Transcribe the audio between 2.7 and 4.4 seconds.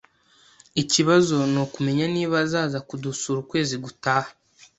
kudusura ukwezi gutaha